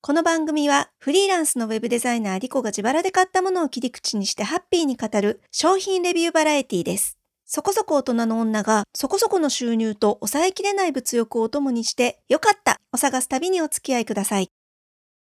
[0.00, 7.18] この番組はフリーランスのウェブデザイナーリコが自腹で買ったものを切り口にしてハッピーに語る商品レビューバラエティです。
[7.44, 14.50] そこそこ大人の女がそこそこの収入と抑えきれない物欲をお供にしてよかったを探す旅にお付き合いください。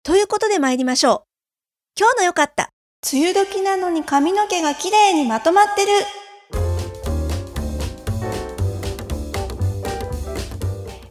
[0.02, 1.22] ということで参りましょう。
[1.96, 2.70] 今日のよかった。
[3.12, 5.92] 梅雨時なのに髪の毛が綺麗にまとまってる。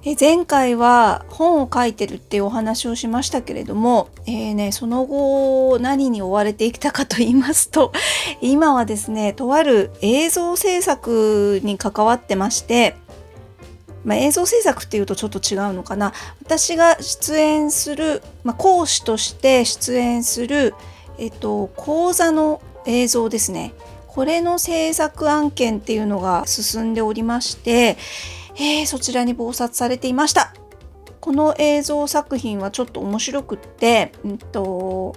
[0.05, 7.93] え前回は本を書いてるっていうお話をしましたけれども、えーね、その後何に追われてきたかと言いますと
[8.41, 12.97] 今はですねとある映像制作に関わってまして、
[14.03, 16.11] まあ、映像制作っていうとちょっと違うのかな。
[16.41, 20.75] 私が出演する、まあ、講師として出演する、
[21.17, 23.73] えっと、講座の映像ですね。
[24.07, 27.97] これの制作案件っていうのが進んでおりまして
[28.55, 30.53] えー、そちらに忙殺されていました。
[31.19, 35.15] この映像作品はちょっと面白くって、うんと、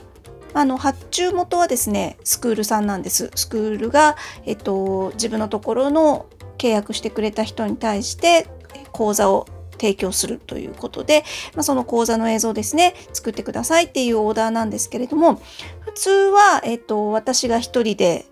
[0.55, 6.27] あの発注元はですねスクールさんなんですスクールが、えっと、自分のところの
[6.59, 8.47] 契約してくれた人に対して
[8.93, 11.25] 講座を提供するということで、
[11.55, 15.43] まあ、その講座の映像ですね作ってくださいっていうオーダーなんですけれども
[15.81, 18.27] 普通は、えっと、私が一人で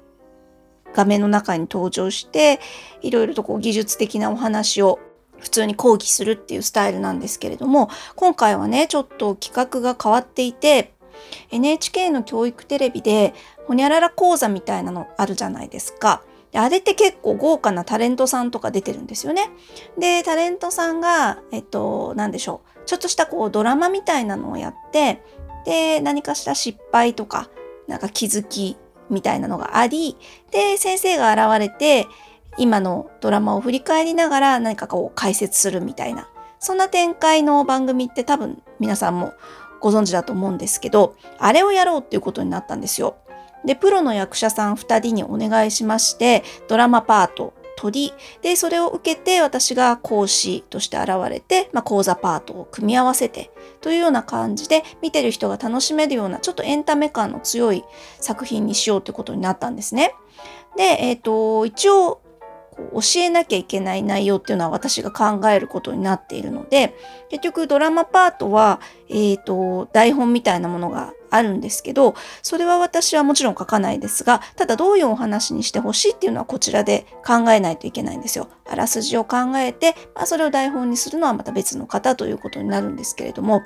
[0.94, 2.60] 画面の中に登場して
[3.02, 4.98] いろいろとこう技術的なお話を
[5.38, 10.94] 普通に講義するっていうスタイルなんですけれども今回はねちょっと企画が変わっていて
[11.50, 13.34] NHK の教育テレビで
[13.66, 16.22] ほにゃらら講座みたいなのあるじゃないですか。
[16.52, 19.50] であれって結構豪華なタレントさんとか出てるんですよね。
[19.98, 25.22] でタレントさんがえっと何でしょうちょっとしたこうドラマみたいなのをやって
[25.64, 27.48] で何かしら失敗とか
[27.88, 28.76] なんか気づき
[29.10, 30.16] みたいなのがあり、
[30.50, 32.06] で、先生が現れて、
[32.56, 39.32] 今のドラマを振り返りながら何かこう解説するみたいな、そんな展開の番組って多分皆さんも
[39.80, 43.16] ご存知だと思うんですけど、あれをやろうっていうことになったんですよ。
[43.64, 57.84] で、プロの役者さん2人にお願いしまして、ドラマパート、取り、で、それを受けて私が講師として現れて、まあ、講座パートを組み合わせてというような感じで見てる人が楽しめるようなちょっとエンタメ感の強い
[58.20, 60.14] 作品にしようということになったんですね。
[60.76, 62.20] で、えっ、ー、と、一応
[62.92, 66.94] 教えなきゃいけない内容っていうのは私が考えることになっているので
[67.30, 78.48] 結局ドラマパートは、えーと、台本みたいなものがあるんですけどそれは私はもちろん書かないですがただどういうお話にしてほしいっていうのはこちらで考えないといけないんですよ。
[78.66, 83.60] あらすじを考えて、まあ、それを台本にするのはまた別の方ということになるんですけれども、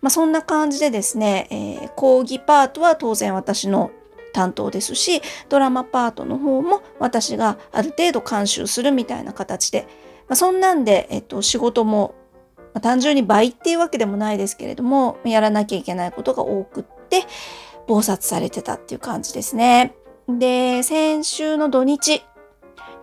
[0.00, 3.90] まあ、そんな感じでですね、えー、講義パートは当然私の
[4.32, 9.88] 担当ですしドラマパートの方も私がある程度監修するみたいな形で、
[10.28, 12.14] まあ、そんなんで、えっと、仕事も、
[12.74, 17.24] ま、単純に倍っていうわけでもないですけれどもやらなきゃいけないことが多くって
[17.86, 19.94] 忙殺されてたっていう感じですね。
[20.28, 22.22] で先週の土日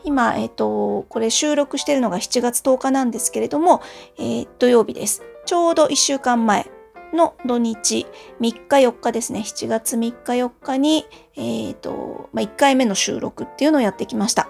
[0.03, 3.81] 今、えっと、これ収録してるのが7月10日なんですけれども、
[4.17, 5.23] えー、土曜日です。
[5.45, 6.69] ちょうど1週間前
[7.11, 8.05] の土日、
[8.39, 11.05] 3日4日ですね、7月3日4日に、
[11.35, 14.49] えっ、ー、と、まあ、1回目の収録っていうのをやってきました。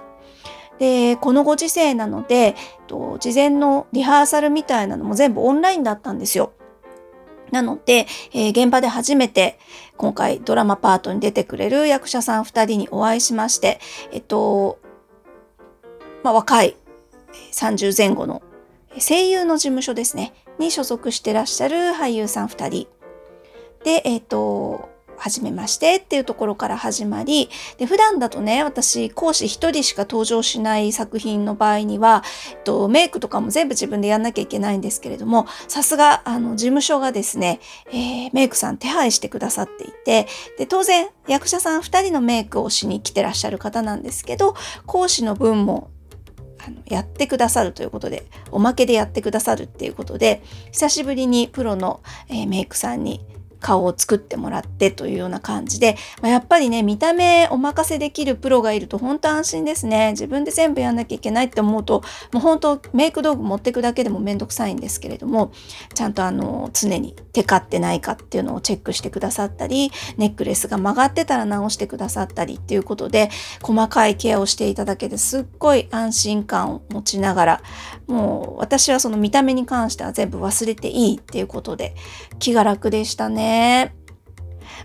[0.78, 2.56] で、このご時世なので、
[2.88, 6.52] と事前のリハーサルみたいなのも全部オンラインだったんですよ。
[7.56, 9.58] なので、えー、現場で初めて
[9.96, 13.80] 今回ドラマパートに出てくれる役者さん2人にお会いしまして、
[14.12, 14.78] えっと、
[16.22, 16.76] まあ、若い
[17.54, 18.44] 30前後の
[19.00, 20.34] 声優の事務所ですね。
[20.60, 22.88] に所属してらっしゃる俳優さん2人
[23.84, 40.28] で、えっ、と、はじめましてっていうところから始まり、で、普段だとね、私、講師一人しか登場しない作品の場合には、えっと、メイクとかも全部自分でやんなきゃいけないんですけれども、さすが、あの、事務所がですね、えー、メイクさん手配してくださっていて、
[40.58, 44.56] で、当然、役者さん二人のメイクをしに来てらっしゃる方なんですけど、
[44.86, 45.90] 講師の分も
[46.66, 53.24] あのやってくださるということでおまけでやってくださるっていうことで久しぶりにプロの、えー、メイクさんに
[53.66, 65.52] 顔を作ってもらってというような感じで、まあ、やっぱりね見た目お任せできるプロがいると本当安心ですね自分で全部やんなきゃいけないって思うともう本当メイク道具持ってくだけでもめんどくさいんですけれども
[65.96, 73.32] ちゃんとあの常にテカってないかっていうのをチェックしてくださったりネックレスが曲がってたら直してくださったりっていうことで
[73.64, 77.62] 細かいケアをしていただけですっごい安心感を持ちながら
[78.06, 81.96] もう私はその見た目に関しては全部忘れていいっていうことで
[82.38, 83.55] 気が楽でしたね。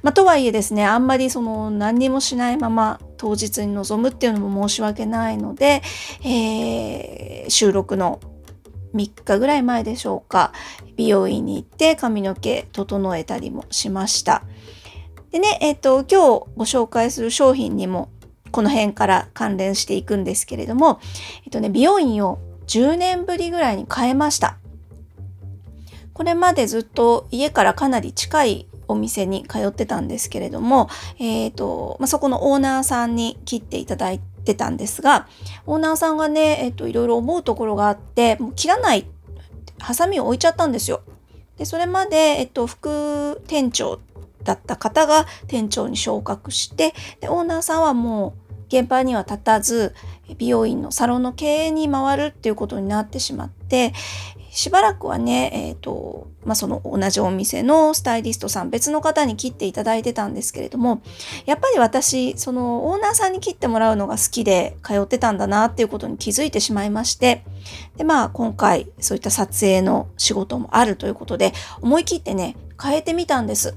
[0.03, 5.83] まあ、とはいえですねあんまりその何にもしないまま当日に臨むっていうのも申し訳ないので、
[6.25, 8.21] えー、収録の
[8.95, 10.53] 3日ぐらい前でしょうか
[10.97, 14.43] 美容院に行って髪の毛整えたりもしました
[15.31, 18.11] でねえっ、ー、と今日ご紹介する商品にも
[18.51, 21.01] この辺から関連していくんですけれども、
[21.45, 24.59] えっとね、美容院を10年ぶりぐらいに変えました。
[26.21, 35.29] これまでずっと家からかなり近いお店に通ってたんですけれども、えーとまあ、そこのオーナーさんに切っていただいてたんですが
[35.65, 39.07] オーナーさんがね、えーと、いろいろ思うところがあってもう切らない
[39.79, 41.01] ハサミを置いちゃったんですよ。
[41.57, 43.99] でそれまで、えっと、副店長
[44.45, 48.40] だった方が店長に昇格してでオーナーさんはもう
[48.71, 49.95] 現場には立たず
[50.39, 53.93] 美容院のサロンの経営に回るっていうことになってしまって
[54.51, 61.03] しばらくはね、えーとまあ、その同じお店のスタイリストさん別の方に切っていただいてたんですけれども
[61.47, 67.45] やっぱり私そのオーナーさんに切ってもらうのが好きで通ってたんだなっていうことに気づいてしまいまして
[67.97, 73.75] でまあ今回そういった撮影の仕事もあるということで思い切ってね変えてみたんです。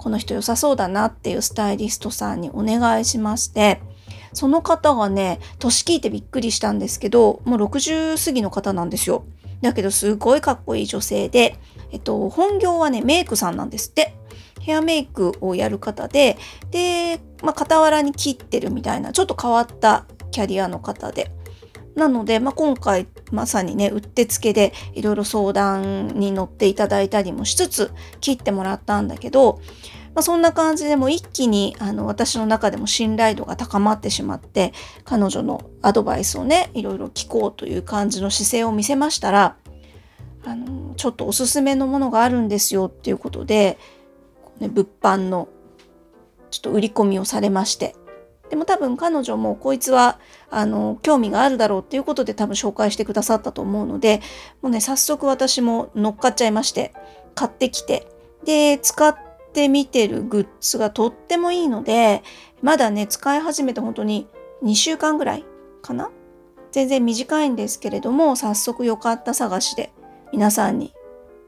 [0.00, 3.80] この人良さそうだなっていうスタイリストさんにお願いしまして
[4.32, 9.24] その方がね、年聞いてびっくりしたんですけど、もう60過ぎの方なんですよ。
[9.60, 11.56] だけどすごいかっこいい女性で、
[11.90, 14.14] えっと、本業はね、メイクさんなんですって。
[14.60, 16.36] ヘアメイクをやる方で、
[16.70, 21.32] で、まあ、傍らに切ってるみたいな、ちょっと変わったキャリアの方で。
[21.94, 27.90] なので、まあ、今回まさにね、うってつけでいろいろ相談に乗っていただいたりもしつつ
[28.20, 29.60] 切ってもらったんだけど、
[30.14, 34.72] まあ、そんな感じでも一気にあの私の中でも信頼度が高まってしまって
[35.04, 39.56] 彼女のアドバイスをねいろいろ聞こうという感じの姿勢を見せましたら
[40.44, 43.78] あのちょっとおすすめのものがあるんですよっていうことで、
[44.58, 45.48] ね、物販の
[46.50, 47.94] ちょっと売り込みをされまして
[48.50, 50.18] でも多分彼女もこいつは
[50.50, 54.20] あの興味があるだろうっていうことで多分紹介してくださったと思うので
[54.60, 56.92] もうね早速私も乗っかっちゃいまして
[57.34, 58.06] 買ってきて
[58.44, 59.16] で使っ
[59.52, 62.22] てみてるグッズがとってもいいので、
[62.62, 64.28] まだね、使い始めて本当に
[64.62, 65.44] 2週間ぐらい
[65.82, 66.10] かな？
[66.72, 69.92] 全然短いんですけれども、早速良かった探しで
[70.32, 70.94] 皆さんに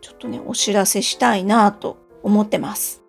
[0.00, 3.01] ちょっとね、お知らせしたいなと思ってます。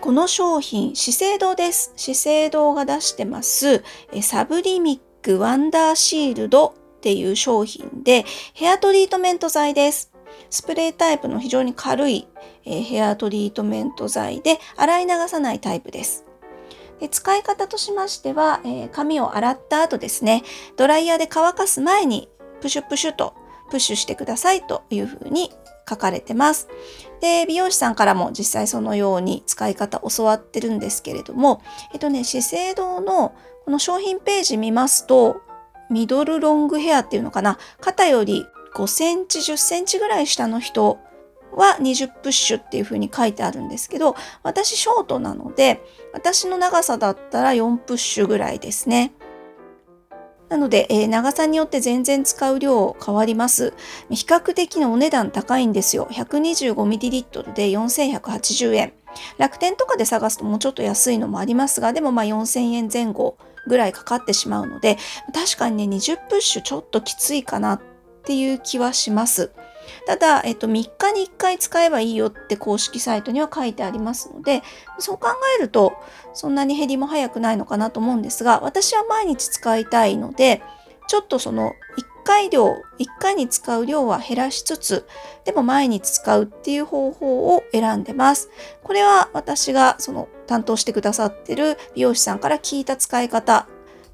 [0.00, 1.92] この商品、資生堂です。
[1.96, 3.82] 資生堂が出してます、
[4.20, 10.12] SUBLIMIC WONDER SHIELD っていう商品で、ヘアトリートメント剤です。
[10.50, 12.28] スプレータイプの非常に軽い、
[12.62, 16.26] ヘアトリートメント剤で、洗い流さないタイプです。
[17.02, 20.44] で使い方としましては、えー、髪を洗った後ですね、
[20.76, 22.28] ドライヤーで乾かす前に
[22.60, 23.34] プシュプシュと
[23.70, 25.50] プッシュしてくださいというふうに
[25.90, 26.68] 書かれてます。
[27.20, 31.60] で、美容師さんからも実際そのように使い方教わってるんですけれども、
[31.92, 33.34] えっとね、資生堂の
[33.64, 35.40] この商品ページ見ますと、
[35.90, 38.46] ミドルロングヘアっていうのかな、肩より
[38.76, 41.00] 5センチ、10センチぐらい下の人
[41.52, 45.82] は20プッシュっていう風に書いてあるんですけど、私ショートなので、
[46.12, 49.12] 私の長さだったら4プッシュぐらいですね。
[50.52, 53.72] なので、えー、長さによって全然使う量変わります。
[54.10, 56.08] 比較的のお値段高いんですよ。
[56.10, 58.92] 125ml で4180円。
[59.38, 64.98] 楽天とかで探すともうちょっと安いのもありますが、でもまあ4000円前後ぐらいかかってしまうので、
[65.32, 67.80] 確かにね、20プッシュちょっときついかなっ
[68.24, 69.52] ていう気はします。
[70.06, 74.62] ただ、えっと、3日に1回使えばいいよって公式サイトには書いてありますので、
[74.98, 75.94] そう考えると、
[76.34, 80.62] そんなに減りも早くないのかなと思うんですが、私は毎日使いたいので、
[81.08, 82.74] ちょっとその1回量、1
[83.18, 85.06] 回に使う量は減らしつつ、
[85.44, 88.50] でも毎日使うっていう方法を選んでます。
[88.82, 93.66] これは私がその担当してくださってる美容師さんから聞いた使い方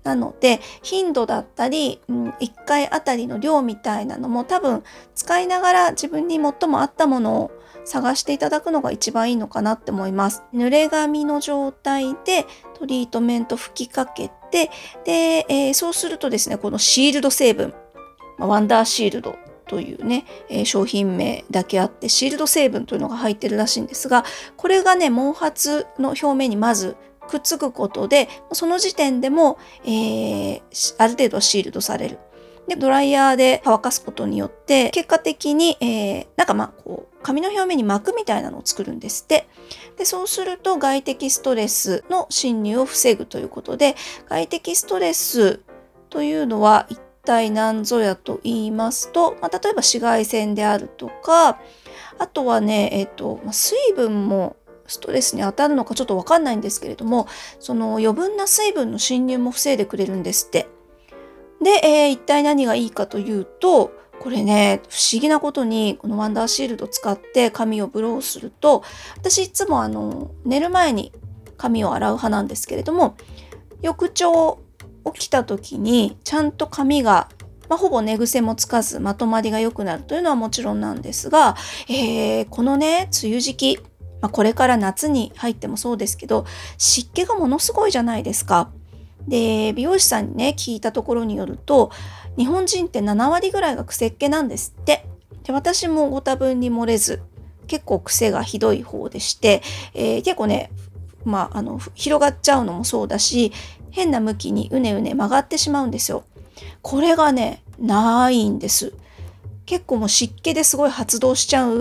[0.08, 4.82] なので頻度だったり、うん、1回あたりの量みたいなのも多分
[5.14, 7.50] 使いながら自分に最も合ったものを
[7.84, 10.42] 探していただくのが一番いいのかなって思います。
[10.54, 12.46] 濡れ髪の状態で
[12.78, 14.70] トリートメント吹きかけて、
[15.04, 17.74] で、えー、そうするとですね、このシールド成分、
[18.38, 19.36] まワンダーシールド
[19.68, 24.24] というね、えー、商品名だけあって、シールド成分というのが入ってるらしいんですが、
[24.56, 26.96] これがね、毛髪の表面にまず
[27.28, 32.18] くっつくことで、その時点でも、えー、ある程度シールドされる。
[32.66, 39.48] で、ドライヤーで乾かすことによって、結果的に、えー、なんかまあ、こう、髪の表面に膜みたいなのを作るんですって。
[39.96, 43.96] で、そうすると外的ストレスの侵入を防ぐということで、
[44.28, 45.60] 外的ストレス
[46.10, 51.60] というのは一体何ぞやと言いますと、まあ、例えば紫外線であるとか
[52.18, 54.56] あとはね、えっと、水分も
[54.88, 57.28] ストレスに当たるのかちょっとわかんないんですけれども
[57.60, 60.68] その余分な水分の侵入も防いでくれるんですって。
[61.62, 68.82] で、えー、一体何がいいかというとこれね不思議なことにこのワンダーシールド使って髪をブローすると
[69.16, 71.12] 私いつもあの寝る前に
[71.56, 73.16] 髪を洗う派なんですけれども
[73.82, 74.58] 翌朝
[75.12, 77.28] 起きた時にちゃんと髪が、
[77.68, 81.56] まあ、ほぼ寝癖もつかずまとまりが良くなるというのはもちろんなんですが、
[81.88, 83.78] えー、このね梅雨時期、
[84.20, 86.44] まあ、これから夏に入ってもそうですけど
[86.76, 88.70] 湿気がものすごいじゃないですか。
[89.26, 91.90] で美容師さんにね聞いたところによると
[92.38, 95.06] 日本人って7割ぐらいが癖っ気なんですって。
[95.44, 97.22] で私もご多分に漏れず
[97.66, 99.62] 結構癖がひどい方でして、
[99.94, 100.70] えー、結構ね
[101.24, 103.52] まあ、あの広がっちゃうのもそうだし
[103.90, 106.24] 変な向きにうねうね曲がってしまうんですよ。
[106.82, 108.92] これがねないんです。
[109.68, 111.74] 結構もう湿気ですごい発動しちゃう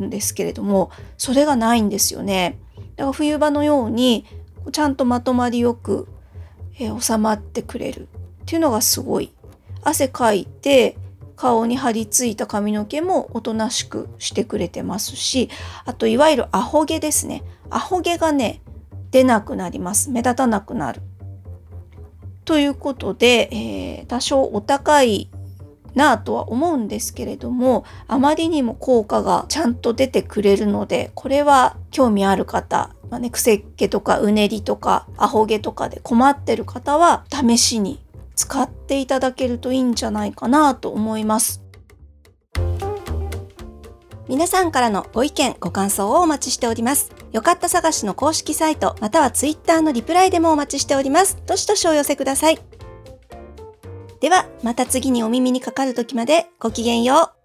[0.00, 2.58] んですけれどもそれがないんですよね。
[2.96, 4.26] だから冬場のように
[4.72, 6.08] ちゃんとまとまりよく、
[6.80, 8.08] えー、収まってくれる
[8.42, 9.32] っていうのがすごい。
[9.84, 10.98] 汗かいて
[11.36, 15.48] 顔に張り付いた髪の毛もおとなしくしてくれてますし
[15.84, 18.60] あといわゆるアホ毛ですねアホ毛がね
[19.12, 21.00] 出なくなります目立たなくなる
[22.44, 25.30] ということで、えー、多少お高い
[25.98, 38.00] なとは思うんですけれどもあまりにも効果がちゃんと出てくれるのでこれは興味ある方、まあね、癖っ気とかうねりとかアホ毛とかで困ってる方は試しに
[38.36, 41.62] 使っていただけるといいんじゃないかなと思います。
[44.28, 47.10] 皆さんからのご意見、ご感想をお待ちしております。
[47.32, 51.38] よかった探しの公式サイト、またはツイッターのリプライでもお待ちしております。
[51.46, 52.67] どしどしお寄せください。
[54.20, 57.37] では、また次にお耳にかかる時までごきげんよう。